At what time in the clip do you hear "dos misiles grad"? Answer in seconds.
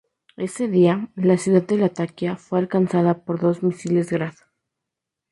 3.39-4.33